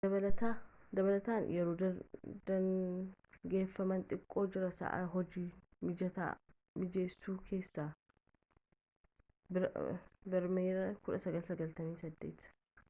dabalataan 0.09 1.43
yeroo 1.55 1.73
daangeffamaa 2.47 3.97
xiqqootu 4.13 4.55
jira 4.55 4.69
sa’aa 4.79 5.03
hojii 5.15 5.43
mijata 5.89 6.29
mijeessuu 6.83 7.35
keessatti. 7.49 9.59
bireemerii 9.59 10.87
1998 11.09 12.49